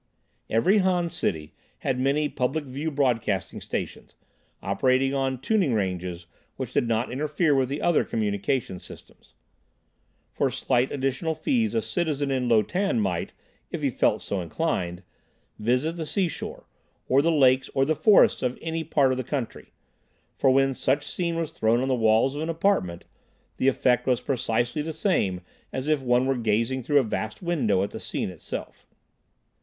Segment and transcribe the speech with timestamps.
[0.49, 1.53] Every Han city
[1.85, 4.15] had many public view broadcasting stations,
[4.63, 6.25] operating on tuning ranges
[6.57, 9.35] which did not interfere with other communication systems.
[10.31, 13.33] For slight additional fees a citizen in Lo Tan might,
[13.69, 15.03] if he felt so inclined,
[15.59, 16.65] "visit" the seashore,
[17.07, 19.71] or the lakes or the forests of any part of the country,
[20.35, 23.05] for when such scene was thrown on the walls of an apartment,
[23.57, 25.41] the effect was precisely the same
[25.71, 28.87] as if one were gazing through a vast window at the scene itself.